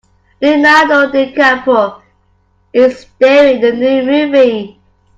Leonardo 0.41 1.11
DiCaprio 1.11 2.01
is 2.73 3.01
staring 3.01 3.57
in 3.57 3.61
the 3.61 3.71
new 3.71 4.01
movie. 4.03 4.79